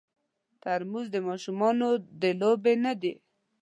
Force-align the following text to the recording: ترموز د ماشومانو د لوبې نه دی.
ترموز 0.61 1.07
د 1.11 1.17
ماشومانو 1.27 1.87
د 2.21 2.23
لوبې 2.39 2.73
نه 2.85 2.93
دی. 3.01 3.13